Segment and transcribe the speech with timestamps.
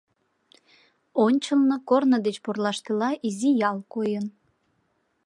[1.25, 4.25] Ончылно, корно деч пурлаштыла, изи ял койын.